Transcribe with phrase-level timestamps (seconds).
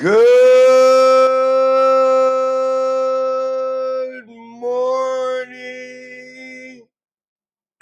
[0.00, 0.16] Good
[4.26, 5.52] morning,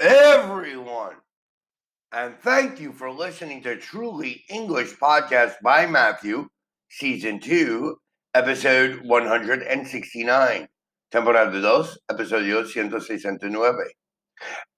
[0.00, 1.14] everyone.
[2.10, 6.48] And thank you for listening to Truly English Podcast by Matthew,
[6.90, 7.96] Season 2,
[8.35, 10.66] Episode 169.
[11.12, 11.61] Temporada 2,
[12.11, 13.39] Episodio 169.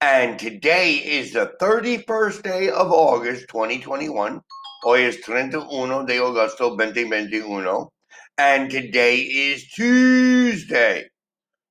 [0.02, 4.42] And today is the 31st day of August 2021.
[4.82, 7.90] Hoy es 31 de agosto 2021.
[8.38, 11.10] And today is Tuesday.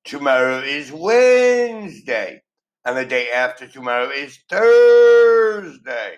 [0.06, 2.40] Tomorrow is Wednesday.
[2.86, 6.18] And the day after tomorrow is Thursday.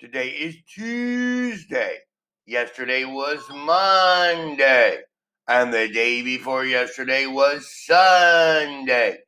[0.00, 1.98] Today is Tuesday.
[2.46, 5.00] Yesterday was Monday.
[5.46, 9.18] And the day before yesterday was Sunday.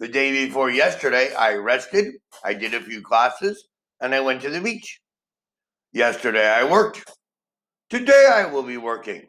[0.00, 3.68] The day before yesterday, I rested, I did a few classes,
[4.00, 5.02] and I went to the beach.
[5.94, 7.08] Yesterday I worked.
[7.88, 9.28] Today I will be working.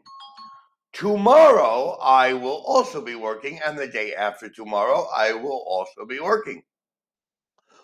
[0.94, 6.20] Tomorrow I will also be working, and the day after tomorrow I will also be
[6.20, 6.64] working.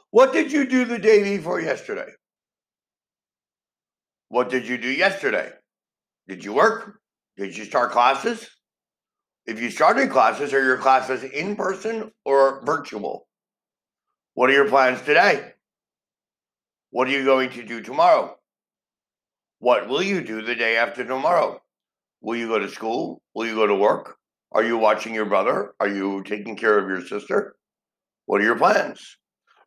[0.10, 2.10] What did you do the day before yesterday?
[4.30, 5.52] What did you do yesterday?
[6.28, 7.02] Did you work?
[7.38, 8.50] Did you start classes?
[9.46, 13.28] If you started classes, are your classes in person or virtual?
[14.34, 15.52] What are your plans today?
[16.90, 18.38] What are you going to do tomorrow?
[19.62, 21.62] What will you do the day after tomorrow?
[22.20, 23.22] Will you go to school?
[23.36, 24.18] Will you go to work?
[24.52, 25.76] Are you watching your brother?
[25.80, 27.56] Are you taking care of your sister?
[28.26, 29.18] What are your plans?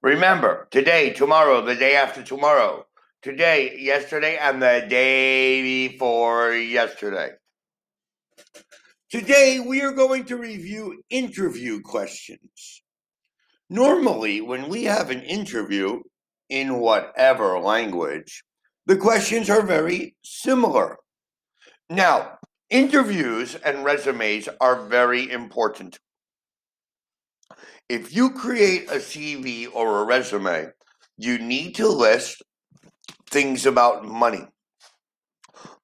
[0.02, 2.86] Remember, today, tomorrow, the day after tomorrow,
[3.22, 7.30] today, yesterday, and the day before yesterday.
[9.10, 12.82] Today, we are going to review interview questions.
[13.70, 16.00] Normally, when we have an interview
[16.48, 18.42] in whatever language,
[18.86, 20.98] the questions are very similar.
[21.88, 22.38] Now,
[22.70, 25.98] interviews and resumes are very important.
[27.88, 30.70] If you create a CV or a resume,
[31.16, 32.42] you need to list
[33.30, 34.46] things about money.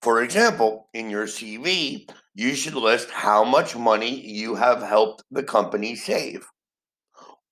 [0.02, 5.42] For example, in your CV, you should list how much money you have helped the
[5.42, 6.46] company save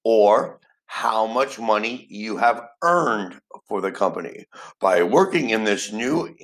[0.05, 3.39] or how much money you have earned
[3.69, 4.47] for the company.
[4.81, 6.35] By working in this new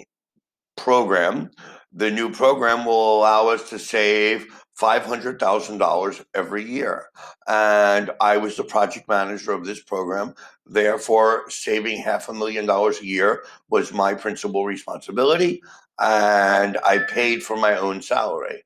[0.76, 1.50] program,
[1.92, 4.46] the new program will allow us to save
[4.78, 7.06] $500,000 every year.
[7.48, 10.34] And I was the project manager of this program.
[10.66, 15.62] Therefore, saving half a million dollars a year was my principal responsibility.
[15.98, 18.62] And I paid for my own salary.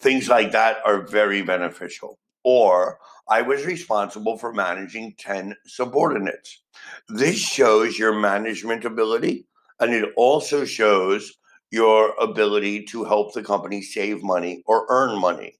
[0.00, 2.18] Things like that are very beneficial.
[2.44, 6.62] Or I was responsible for managing 10 subordinates.
[7.08, 9.46] This shows your management ability,
[9.78, 11.32] and it also shows
[11.70, 15.54] your ability to help the company save money or earn money.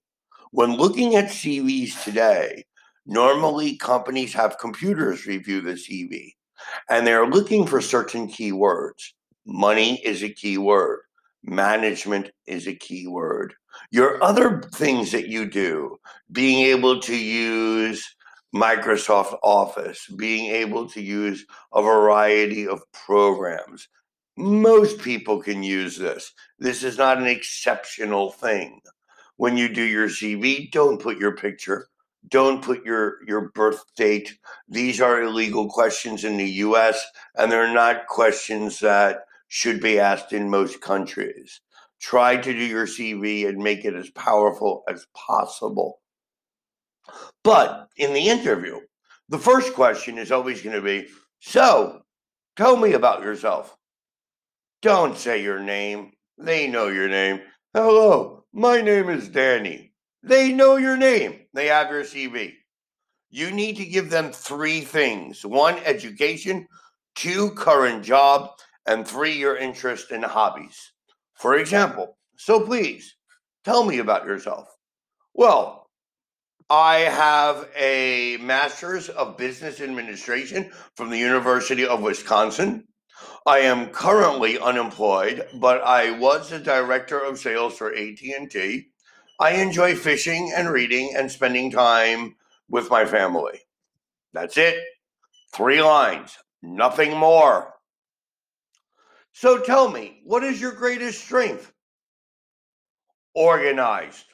[0.51, 2.65] When looking at CVs today,
[3.05, 6.33] normally companies have computers review the CV
[6.89, 9.13] and they're looking for certain keywords.
[9.45, 11.01] Money is a key word,
[11.43, 13.53] management is a key word.
[13.91, 15.99] Your other things that you do,
[16.31, 18.15] being able to use
[18.53, 23.87] Microsoft Office, being able to use a variety of programs.
[24.37, 26.33] Most people can use this.
[26.59, 28.81] This is not an exceptional thing.
[29.37, 31.87] When you do your CV, don't put your picture,
[32.27, 34.37] don't put your, your birth date.
[34.67, 37.03] These are illegal questions in the US,
[37.35, 41.61] and they're not questions that should be asked in most countries.
[42.01, 46.01] Try to do your CV and make it as powerful as possible.
[47.43, 48.79] But in the interview,
[49.29, 51.07] the first question is always going to be
[51.39, 52.01] So,
[52.55, 53.75] tell me about yourself.
[54.81, 56.13] Don't say your name.
[56.37, 57.41] They know your name.
[57.73, 59.93] Hello, my name is Danny.
[60.23, 61.41] They know your name.
[61.53, 62.53] They have your CV.
[63.29, 66.67] You need to give them three things one, education,
[67.15, 68.49] two, current job,
[68.87, 70.91] and three, your interest and hobbies.
[71.41, 73.15] For example, so please
[73.65, 74.67] tell me about yourself.
[75.33, 75.89] Well,
[76.69, 82.87] I have a master's of business administration from the University of Wisconsin.
[83.47, 88.89] I am currently unemployed, but I was the director of sales for AT&T.
[89.39, 92.35] I enjoy fishing and reading and spending time
[92.69, 93.61] with my family.
[94.31, 94.77] That's it.
[95.55, 97.70] 3 lines, nothing more.
[99.33, 101.71] So tell me, what is your greatest strength?
[103.33, 104.25] Organized.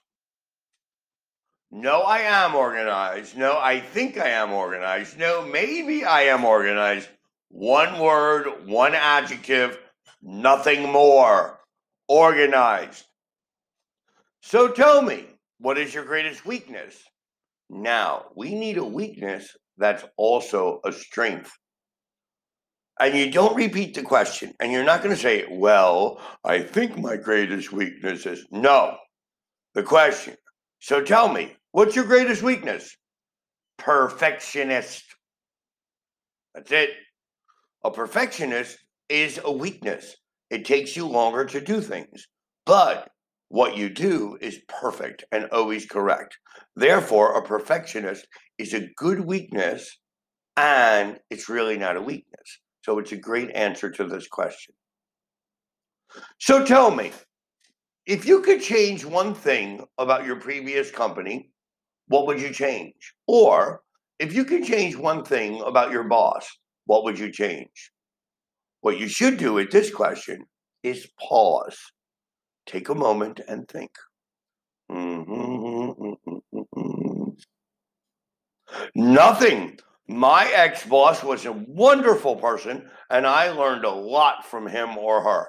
[1.70, 3.38] No, I am organized.
[3.38, 5.20] No, I think I am organized.
[5.20, 7.10] No, maybe I am organized.
[7.50, 9.78] One word, one adjective,
[10.22, 11.60] nothing more.
[12.08, 13.04] organized.
[14.42, 15.26] So tell me,
[15.60, 16.96] what is your greatest weakness?
[17.70, 21.52] Now, we need a weakness that's also a strength.
[23.00, 26.98] And you don't repeat the question, and you're not going to say, Well, I think
[26.98, 28.46] my greatest weakness is.
[28.52, 28.98] No,
[29.76, 30.36] the question.
[30.80, 32.96] So tell me, what's your greatest weakness?
[33.78, 35.04] Perfectionist.
[36.56, 36.90] That's it.
[37.84, 38.78] A perfectionist
[39.10, 40.16] is a weakness.
[40.50, 42.28] It takes you longer to do things,
[42.66, 43.10] but
[43.50, 46.38] what you do is perfect and always correct.
[46.76, 48.28] Therefore, a perfectionist
[48.58, 49.98] is a good weakness
[50.56, 52.60] and it's really not a weakness.
[52.88, 54.74] So it's a great answer to this question.
[56.40, 57.12] So tell me,
[58.06, 61.52] if you could change one thing about your previous company,
[62.08, 62.94] what would you change?
[63.28, 63.82] Or
[64.20, 66.48] if you could change one thing about your boss,
[66.86, 67.92] what would you change?
[68.80, 70.46] What you should do with this question
[70.82, 71.78] is pause.
[72.68, 73.92] Take a moment and think.
[74.90, 77.30] Mm-hmm, mm-hmm, mm-hmm,
[78.96, 79.78] Nothing.
[80.10, 85.22] My ex boss was a wonderful person, and I learned a lot from him or
[85.22, 85.48] her.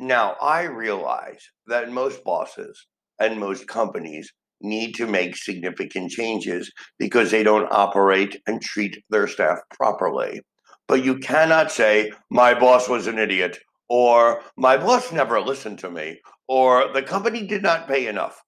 [0.00, 2.86] Now, I realize that most bosses
[3.20, 9.28] and most companies need to make significant changes because they don't operate and treat their
[9.28, 10.40] staff properly.
[10.88, 13.58] But you cannot say, my boss was an idiot,
[13.88, 18.42] or my boss never listened to me, or the company did not pay enough.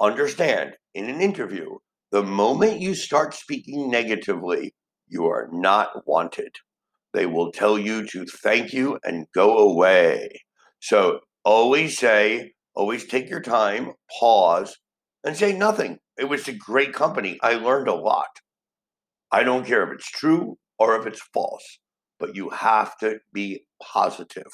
[0.00, 1.78] Understand, in an interview,
[2.10, 4.74] the moment you start speaking negatively,
[5.06, 6.56] you are not wanted.
[7.12, 10.42] They will tell you to thank you and go away.
[10.80, 14.76] So always say, always take your time, pause,
[15.24, 15.98] and say nothing.
[16.18, 17.38] It was a great company.
[17.42, 18.40] I learned a lot.
[19.30, 21.78] I don't care if it's true or if it's false,
[22.18, 24.46] but you have to be positive.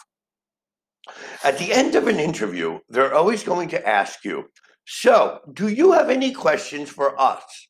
[1.42, 4.44] At the end of an interview, they're always going to ask you,
[4.86, 7.69] So, do you have any questions for us?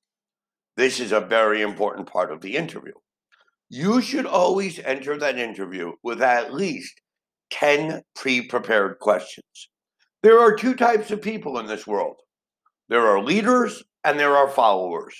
[0.77, 2.95] This is a very important part of the interview.
[3.69, 7.01] You should always enter that interview with at least
[7.51, 9.69] 10 pre prepared questions.
[10.23, 12.17] There are two types of people in this world
[12.89, 15.17] there are leaders and there are followers.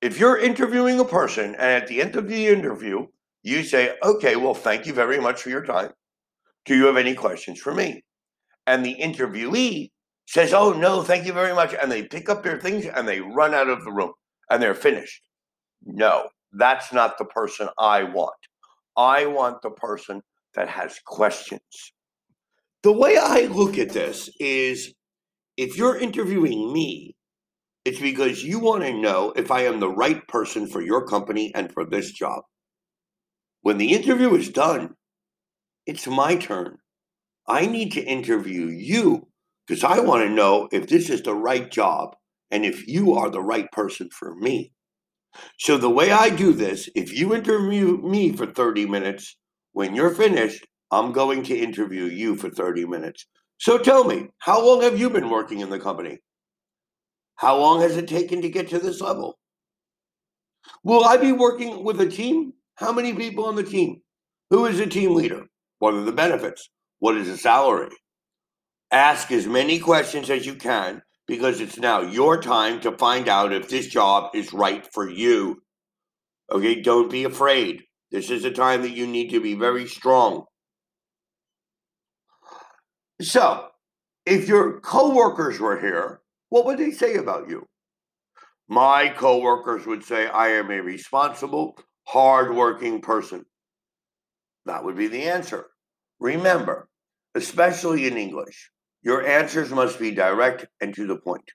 [0.00, 3.06] If you're interviewing a person and at the end of the interview,
[3.42, 5.90] you say, okay, well, thank you very much for your time.
[6.64, 8.02] Do you have any questions for me?
[8.66, 9.90] And the interviewee
[10.26, 11.74] says, oh, no, thank you very much.
[11.74, 14.12] And they pick up their things and they run out of the room
[14.50, 15.22] and they're finished.
[15.84, 18.34] No, that's not the person I want.
[18.96, 20.22] I want the person
[20.54, 21.60] that has questions.
[22.82, 24.94] The way I look at this is
[25.56, 27.14] if you're interviewing me,
[27.84, 31.52] it's because you want to know if I am the right person for your company
[31.54, 32.42] and for this job.
[33.62, 34.94] When the interview is done,
[35.86, 36.78] it's my turn.
[37.46, 39.28] I need to interview you
[39.66, 42.14] because I want to know if this is the right job
[42.50, 44.72] and if you are the right person for me.
[45.58, 49.36] So, the way I do this, if you interview me for 30 minutes,
[49.72, 53.26] when you're finished, I'm going to interview you for 30 minutes.
[53.58, 56.18] So tell me, how long have you been working in the company?
[57.36, 59.38] How long has it taken to get to this level?
[60.82, 62.52] Will I be working with a team?
[62.76, 64.02] How many people on the team?
[64.50, 65.46] Who is the team leader?
[65.78, 66.68] What are the benefits?
[66.98, 67.90] What is the salary?
[68.96, 73.52] Ask as many questions as you can because it's now your time to find out
[73.52, 75.60] if this job is right for you.
[76.50, 77.82] Okay, don't be afraid.
[78.10, 80.46] This is a time that you need to be very strong.
[83.20, 83.68] So,
[84.24, 87.66] if your coworkers were here, what would they say about you?
[88.66, 93.44] My coworkers would say I am a responsible, hardworking person.
[94.64, 95.66] That would be the answer.
[96.18, 96.88] Remember,
[97.34, 98.70] especially in English,
[99.06, 101.52] your answers must be direct and to the point.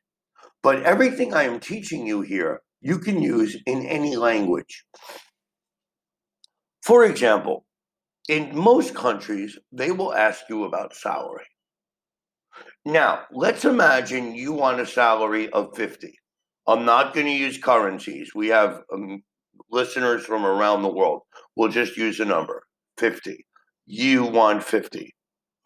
[0.63, 4.85] But everything I am teaching you here, you can use in any language.
[6.81, 7.65] For example,
[8.29, 11.43] in most countries, they will ask you about salary.
[12.85, 16.17] Now, let's imagine you want a salary of 50.
[16.67, 18.31] I'm not going to use currencies.
[18.33, 19.23] We have um,
[19.69, 21.23] listeners from around the world.
[21.57, 22.63] We'll just use a number
[22.97, 23.45] 50.
[23.87, 25.13] You want 50.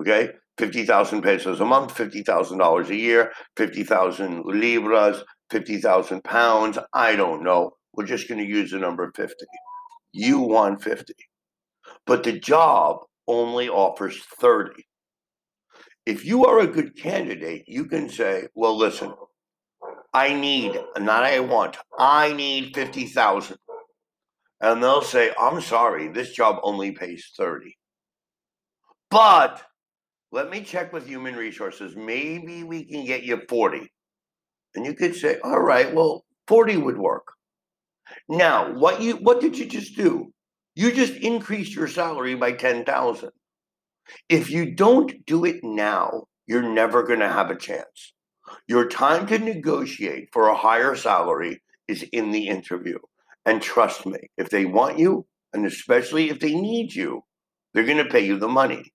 [0.01, 0.31] Okay?
[0.57, 6.77] 50,000 pesos a month, $50,000 a year, 50,000 libras, 50,000 pounds.
[6.93, 7.71] I don't know.
[7.93, 9.33] We're just going to use the number 50.
[10.13, 11.13] You want 50.
[12.05, 14.83] But the job only offers 30.
[16.05, 19.13] If you are a good candidate, you can say, well, listen,
[20.13, 23.57] I need, not I want, I need 50,000.
[24.61, 27.75] And they'll say, I'm sorry, this job only pays 30.
[29.09, 29.61] But
[30.35, 31.95] let me check with human resources.
[31.95, 33.89] Maybe we can get you 40.
[34.75, 37.23] And you could say, all right, well, 40 would work.
[38.27, 40.33] Now, what you what did you just do?
[40.75, 43.29] You just increased your salary by 10,000.
[44.27, 48.13] If you don't do it now, you're never going to have a chance.
[48.67, 52.99] Your time to negotiate for a higher salary is in the interview.
[53.45, 57.23] And trust me, if they want you, and especially if they need you,
[57.73, 58.91] they're going to pay you the money.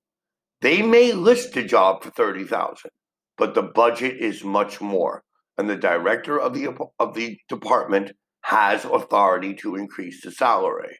[0.61, 2.91] They may list a job for 30,000,
[3.39, 5.23] but the budget is much more.
[5.57, 8.13] And the director of the of the department
[8.43, 10.99] has authority to increase the salary.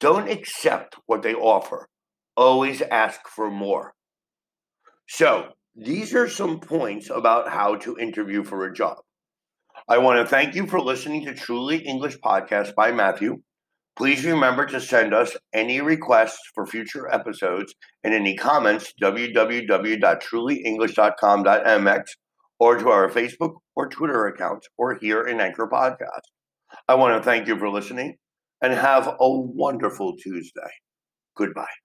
[0.00, 1.88] Don't accept what they offer.
[2.36, 3.94] Always ask for more.
[5.08, 8.98] So, these are some points about how to interview for a job.
[9.88, 13.42] I want to thank you for listening to Truly English Podcast by Matthew.
[13.96, 22.02] Please remember to send us any requests for future episodes and any comments www.trulyenglish.com.mx
[22.58, 26.22] or to our Facebook or Twitter accounts or here in Anchor Podcast.
[26.88, 28.16] I want to thank you for listening
[28.62, 30.70] and have a wonderful Tuesday.
[31.36, 31.81] Goodbye.